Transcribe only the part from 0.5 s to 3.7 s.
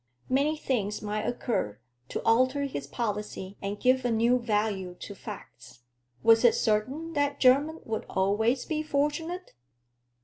things might occur to alter his policy